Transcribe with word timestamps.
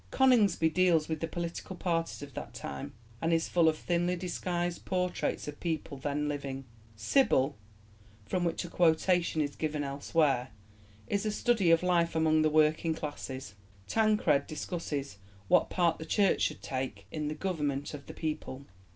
Coningsby 0.09 0.71
deals 0.71 1.07
with 1.07 1.19
the 1.19 1.27
political 1.27 1.75
parties 1.75 2.23
of 2.23 2.33
that 2.33 2.55
time, 2.55 2.93
and 3.21 3.31
is 3.31 3.47
full 3.47 3.69
of 3.69 3.77
thinly 3.77 4.15
disguised 4.15 4.83
portraits 4.83 5.47
of 5.47 5.59
people 5.59 5.95
then 5.95 6.27
living; 6.27 6.65
Sybil, 6.95 7.55
from 8.25 8.43
which 8.43 8.65
a 8.65 8.67
quotation 8.67 9.41
is 9.41 9.55
given 9.55 9.83
elsewhere, 9.83 10.49
is 11.07 11.23
a 11.23 11.31
study 11.31 11.69
of 11.69 11.83
life 11.83 12.15
among 12.15 12.41
the 12.41 12.49
working 12.49 12.95
classes; 12.95 13.53
Tancred 13.87 14.47
discusses 14.47 15.19
what 15.47 15.69
part 15.69 15.99
the 15.99 16.05
Church 16.07 16.41
should 16.41 16.63
take 16.63 17.05
in 17.11 17.27
the 17.27 17.35
government 17.35 17.93
of 17.93 18.07
the 18.07 18.13
people. 18.15 18.65